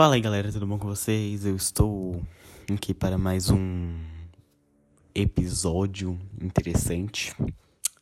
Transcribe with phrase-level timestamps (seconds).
[0.00, 1.44] Fala aí galera, tudo bom com vocês?
[1.44, 2.22] Eu estou
[2.74, 4.00] aqui para mais um
[5.14, 7.34] episódio interessante,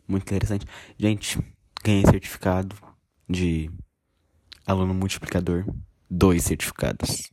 [0.06, 0.64] muito interessante.
[0.96, 1.40] Gente,
[1.82, 2.76] ganhei certificado
[3.29, 3.69] de
[4.64, 5.66] aluno multiplicador,
[6.08, 7.32] dois certificados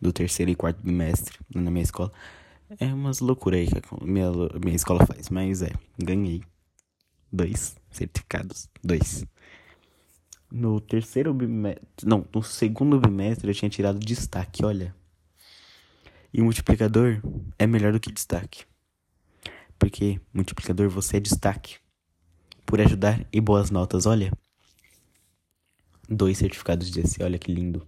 [0.00, 2.10] do terceiro e quarto bimestre na minha escola.
[2.76, 4.32] É umas loucuras aí que a minha,
[4.64, 6.42] minha escola faz, mas é, ganhei
[7.32, 9.24] dois certificados, dois.
[10.50, 11.86] No terceiro bimestre.
[12.04, 14.94] Não, no segundo bimestre eu tinha tirado destaque, olha.
[16.32, 17.20] E multiplicador
[17.58, 18.64] é melhor do que destaque.
[19.78, 21.78] Porque multiplicador você é destaque.
[22.66, 24.32] Por ajudar e boas notas, olha.
[26.08, 27.86] Dois certificados de EC, olha que lindo.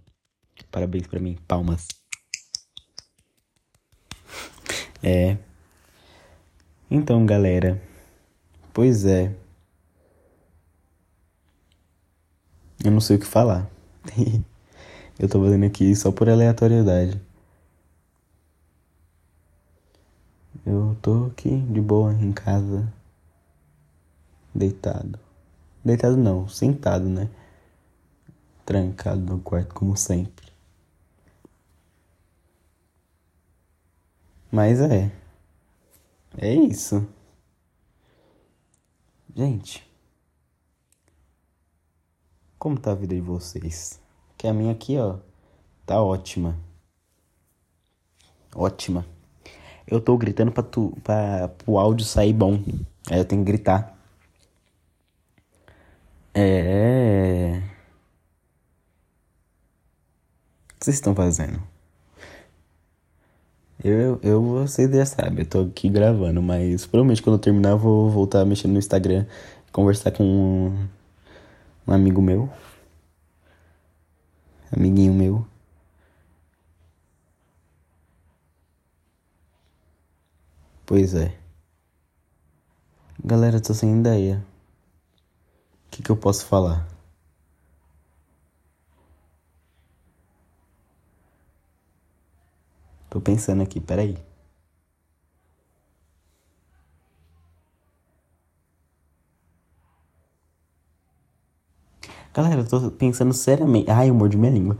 [0.71, 1.87] Parabéns para mim, palmas.
[5.01, 5.37] É.
[6.89, 7.81] Então, galera.
[8.73, 9.35] Pois é.
[12.83, 13.69] Eu não sei o que falar.
[15.17, 17.21] eu tô fazendo aqui só por aleatoriedade.
[20.65, 22.91] Eu tô aqui de boa em casa.
[24.53, 25.17] Deitado.
[25.83, 27.29] Deitado não, sentado, né?
[28.65, 30.51] Trancado no quarto como sempre.
[34.51, 35.11] Mas é.
[36.37, 37.07] É isso.
[39.35, 39.92] Gente.
[42.63, 43.99] Como tá a vida de vocês?
[44.37, 45.17] Que a minha aqui, ó,
[45.85, 46.57] tá ótima.
[48.55, 49.05] Ótima.
[49.85, 52.63] Eu tô gritando pra, tu, pra pro áudio sair bom.
[53.11, 53.93] Aí eu tenho que gritar.
[56.33, 57.61] É.
[60.71, 61.61] O que vocês estão fazendo?
[63.83, 67.77] Eu, eu, vocês já sabem, eu tô aqui gravando, mas provavelmente quando eu terminar eu
[67.77, 69.25] vou voltar mexendo no Instagram,
[69.73, 70.87] conversar com
[71.87, 72.49] um amigo meu,
[74.71, 75.45] amiguinho meu.
[80.85, 81.35] Pois é.
[83.23, 84.45] Galera, tô sem ideia.
[85.87, 86.87] O que, que eu posso falar?
[93.09, 94.17] Tô pensando aqui, peraí.
[102.33, 103.89] Galera, eu tô pensando seriamente.
[103.91, 104.77] Ai, eu mordi minha língua.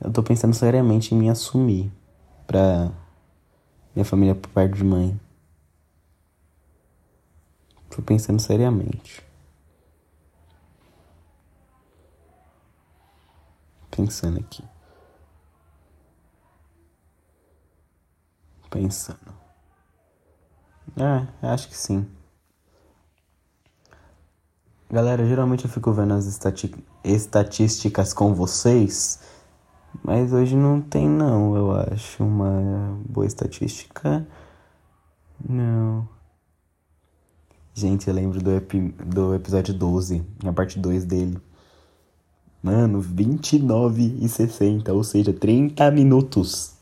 [0.00, 1.90] Eu tô pensando seriamente em me assumir
[2.46, 2.90] pra
[3.94, 5.18] minha família por parte de mãe.
[7.90, 9.22] Tô pensando seriamente.
[13.90, 14.62] Pensando aqui.
[18.70, 19.32] Pensando.
[20.96, 22.06] É, acho que sim.
[24.88, 29.18] Galera, geralmente eu fico vendo as estati estatísticas com vocês,
[30.02, 34.24] mas hoje não tem não, eu acho, uma boa estatística.
[35.48, 36.08] Não.
[37.74, 41.36] Gente, eu lembro do, epi do episódio 12, a parte 2 dele.
[42.62, 46.74] Mano, 29 e 60, ou seja, 30 minutos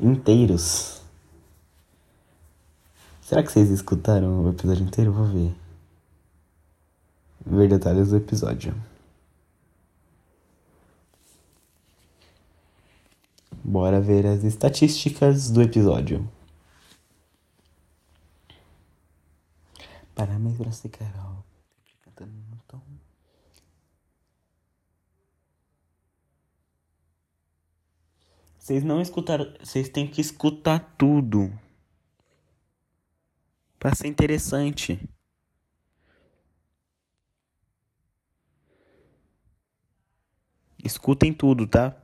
[0.00, 1.00] inteiros.
[3.22, 5.12] Será que vocês escutaram o episódio inteiro?
[5.12, 5.65] Vou ver
[7.46, 8.74] ver detalhes do episódio.
[13.62, 16.28] Bora ver as estatísticas do episódio.
[20.14, 21.44] Parabéns pra você, Carol.
[22.02, 22.80] Cantando no tom.
[28.58, 29.52] Vocês não escutaram.
[29.62, 31.52] Vocês têm que escutar tudo.
[33.78, 35.08] Pra ser interessante.
[40.86, 42.00] Escutem tudo, tá?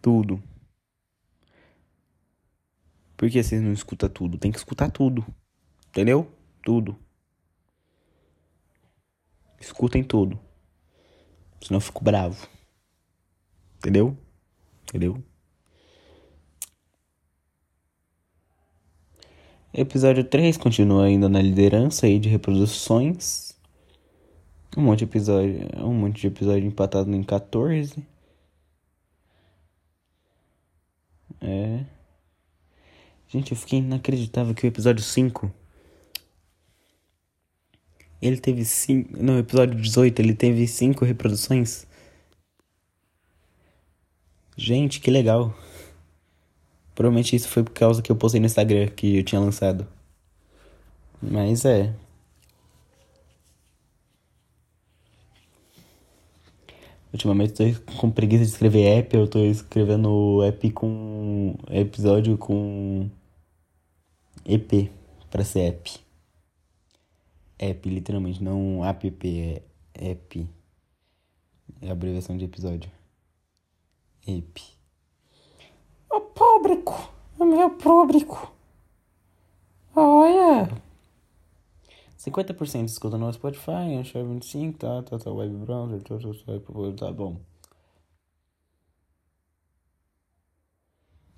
[0.00, 0.40] Tudo.
[3.16, 4.38] Por que vocês não escutam tudo?
[4.38, 5.26] Tem que escutar tudo.
[5.88, 6.30] Entendeu?
[6.62, 6.96] Tudo.
[9.60, 10.38] Escutem tudo.
[11.60, 12.46] Senão eu fico bravo.
[13.78, 14.16] Entendeu?
[14.84, 15.20] Entendeu?
[19.72, 23.53] Episódio 3 continua ainda na liderança aí de reproduções.
[24.76, 25.68] Um monte de episódio.
[25.78, 28.04] Um monte de episódio empatado em 14.
[31.40, 31.84] É.
[33.28, 35.52] Gente, eu fiquei inacreditável que o episódio 5.
[38.20, 39.22] Ele teve 5.
[39.22, 41.86] Não, episódio 18, ele teve 5 reproduções.
[44.56, 45.54] Gente, que legal.
[46.94, 49.86] Provavelmente isso foi por causa que eu postei no Instagram que eu tinha lançado.
[51.20, 51.94] Mas é.
[57.14, 61.54] Ultimamente eu tô com preguiça de escrever app, eu tô escrevendo app com.
[61.70, 63.08] episódio com.
[64.44, 64.90] EP,
[65.30, 65.96] pra ser app.
[67.56, 69.62] App, literalmente, não app, é
[69.94, 70.48] app.
[71.80, 72.90] É a abreviação de episódio.
[74.26, 74.58] EP.
[76.10, 78.52] O público, o meu público.
[79.94, 80.68] Olha.
[82.24, 87.12] 50% escuta no Spotify, Anchor 25, tá, tá, tá, web browser, tá, tá, tá, tá
[87.12, 87.40] bom.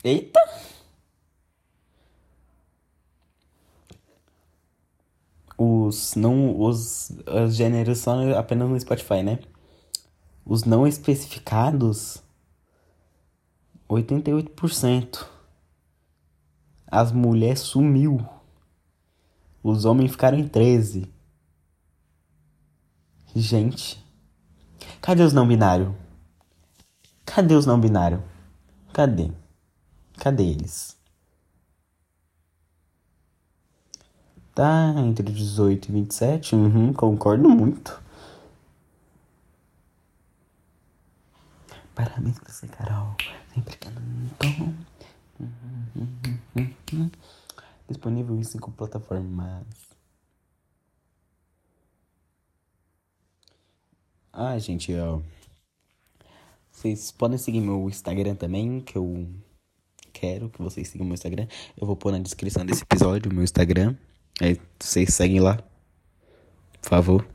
[0.05, 0.41] Eita!
[5.59, 9.38] Os não os, os gêneros só apenas no Spotify, né?
[10.44, 12.23] Os não especificados
[13.88, 15.27] 88%.
[16.87, 18.36] As mulheres sumiu.
[19.67, 21.13] Os homens ficaram em 13.
[23.35, 24.01] Gente.
[25.03, 25.93] Cadê os não binários?
[27.25, 28.21] Cadê os não binários?
[28.93, 29.33] Cadê?
[30.19, 30.97] Cadê eles?
[34.55, 36.55] Tá entre 18 e 27?
[36.55, 38.01] Uhum, concordo muito.
[41.93, 43.17] Parabéns pra você, Carol.
[43.53, 43.89] Sempre que
[44.39, 44.73] tom.
[47.88, 49.65] Disponível em cinco plataformas.
[54.33, 55.21] Ah, gente, ó.
[56.71, 59.27] Vocês podem seguir meu Instagram também, que eu
[60.12, 61.47] quero que vocês sigam meu Instagram.
[61.77, 63.97] Eu vou pôr na descrição desse episódio o meu Instagram.
[64.41, 65.56] Aí vocês seguem lá.
[66.83, 67.29] Por favor.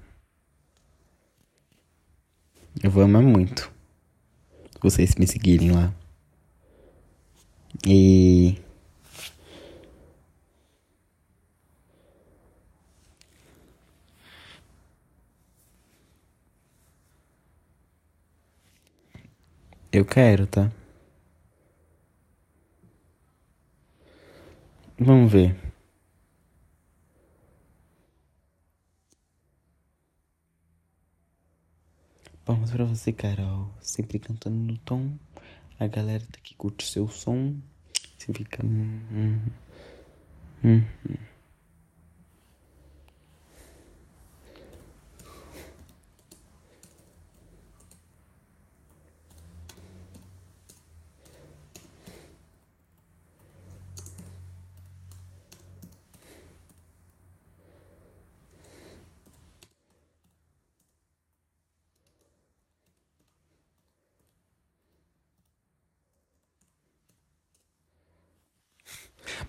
[2.84, 3.72] Eu vou amar muito.
[4.82, 5.94] Vocês me seguirem lá.
[7.86, 8.58] E.
[19.92, 20.72] Eu quero, tá?
[24.98, 25.56] Vamos ver.
[32.46, 33.70] Vamos pra você, Carol.
[33.82, 35.12] Sempre cantando no tom.
[35.80, 37.56] A galera tá que curte seu som.
[38.18, 38.66] Você fica.
[38.66, 39.42] Hum, hum,
[40.64, 41.31] hum.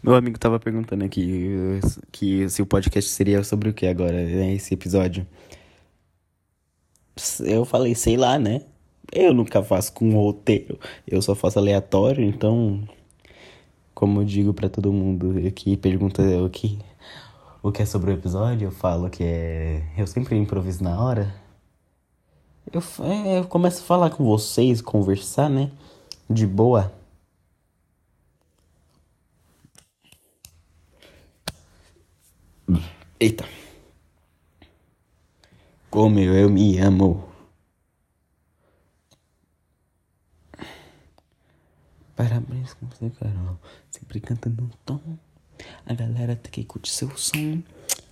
[0.03, 4.53] Meu amigo tava perguntando aqui que se o podcast seria sobre o que agora, né,
[4.53, 5.25] esse episódio.
[7.45, 8.63] Eu falei, sei lá, né?
[9.13, 10.77] Eu nunca faço com roteiro,
[11.07, 12.83] eu só faço aleatório, então,
[13.95, 16.79] como eu digo para todo mundo que pergunta o que
[17.63, 21.33] o que é sobre o episódio, eu falo que é eu sempre improviso na hora.
[22.73, 25.71] Eu, é, eu começo a falar com vocês, conversar, né?
[26.29, 26.93] De boa.
[33.23, 33.49] Eita.
[35.89, 37.33] Como eu me amo.
[42.17, 43.61] Parabéns com você, Carol.
[43.93, 45.01] Sempre cantando um tom.
[45.87, 47.63] A galera tá que curte seu som.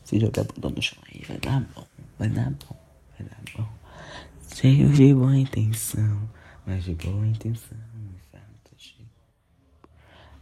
[0.04, 1.84] Se jogar botão no chão aí, vai dar bom.
[2.16, 2.76] Vai dar bom.
[3.18, 3.68] Vai dar bom.
[4.54, 6.30] Cheio de boa intenção.
[6.64, 7.76] Mas de boa intenção.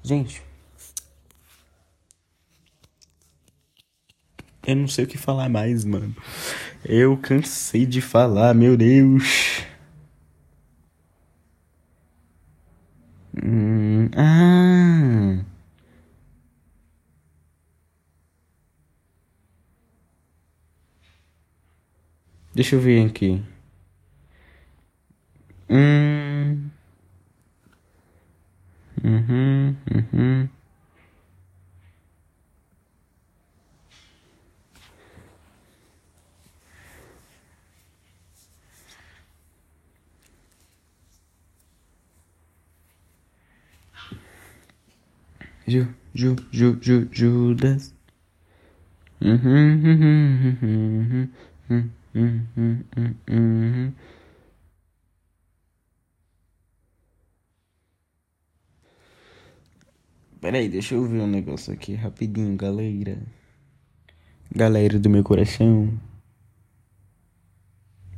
[0.02, 0.48] Gente.
[4.69, 6.15] Eu não sei o que falar mais, mano.
[6.85, 9.63] Eu cansei de falar, meu Deus.
[13.43, 15.39] Hum, ah.
[22.55, 23.43] Deixa eu ver aqui.
[25.71, 26.08] Hum.
[45.69, 47.95] Ju, Ju, Ju, Ju, Judas.
[60.41, 63.19] Peraí, deixa eu ver um negócio aqui rapidinho, galera.
[64.51, 65.93] Galera do meu coração.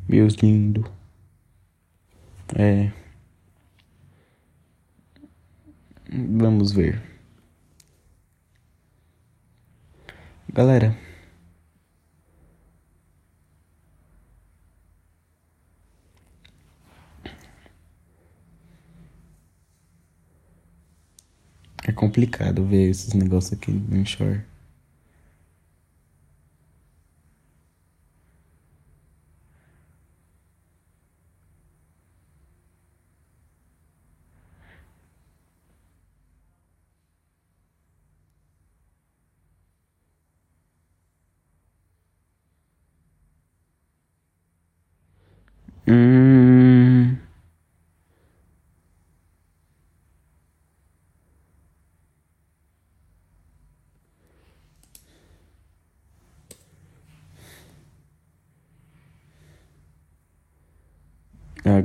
[0.09, 0.85] Meus lindos.
[2.55, 2.93] É.
[6.13, 7.10] Vamos ver.
[10.53, 10.97] Galera.
[21.87, 24.43] É complicado ver esses negócios aqui no shore.
[45.91, 46.51] Hum.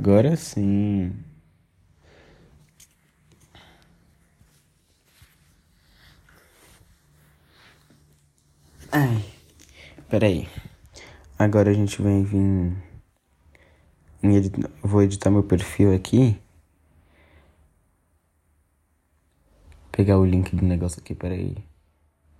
[0.06, 1.12] Agora sim.
[8.92, 9.24] Ai,
[10.08, 10.48] peraí.
[11.36, 12.76] Agora a gente vai vir.
[14.80, 16.40] Vou editar meu perfil aqui.
[19.90, 21.56] Pegar o link do negócio aqui, peraí.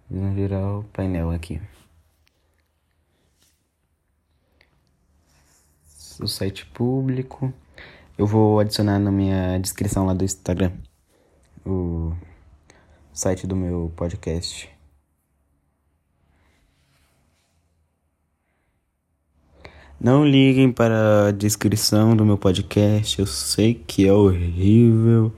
[0.09, 1.61] Visão geral, painel aqui.
[6.21, 7.53] O site público.
[8.17, 10.73] Eu vou adicionar na minha descrição lá do Instagram
[11.67, 12.13] o
[13.13, 14.71] site do meu podcast.
[19.99, 25.33] Não liguem para a descrição do meu podcast, eu sei que é horrível.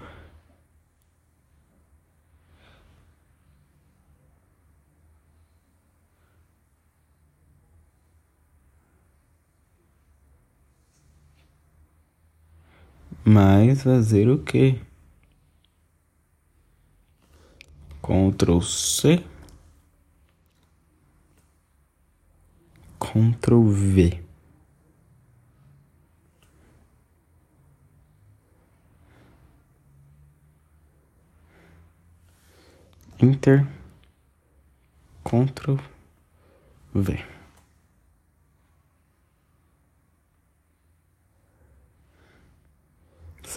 [13.31, 14.81] Mas fazer o quê?
[18.01, 19.23] Ctrl C.
[22.99, 24.25] Ctrl V.
[33.21, 33.67] Enter.
[35.23, 35.77] Ctrl
[36.95, 37.38] V.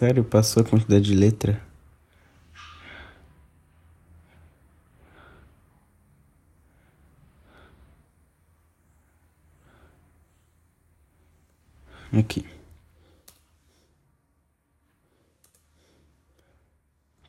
[0.02, 1.62] Sério, passou a quantidade de letra?
[12.12, 12.44] Aqui.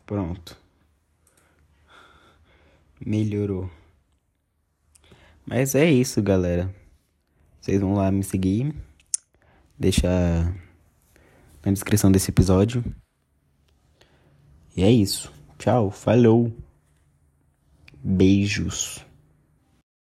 [0.07, 0.57] Pronto.
[3.05, 3.71] Melhorou.
[5.45, 6.75] Mas é isso, galera.
[7.61, 8.75] Vocês vão lá me seguir.
[9.79, 10.55] Deixar
[11.65, 12.85] na descrição desse episódio.
[14.77, 15.33] E é isso.
[15.59, 15.91] Tchau.
[15.91, 16.53] Falou.
[18.03, 19.05] Beijos.